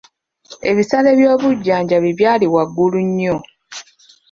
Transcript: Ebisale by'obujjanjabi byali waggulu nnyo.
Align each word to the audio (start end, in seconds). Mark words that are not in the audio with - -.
Ebisale 0.69 1.09
by'obujjanjabi 1.19 2.09
byali 2.19 2.45
waggulu 2.53 2.99
nnyo. 3.07 3.35